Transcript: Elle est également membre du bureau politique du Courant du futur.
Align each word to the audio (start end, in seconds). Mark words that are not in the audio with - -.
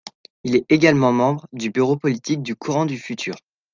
Elle 0.43 0.55
est 0.55 0.65
également 0.71 1.11
membre 1.11 1.45
du 1.53 1.69
bureau 1.69 1.95
politique 1.95 2.41
du 2.41 2.55
Courant 2.55 2.87
du 2.87 2.97
futur. 2.97 3.35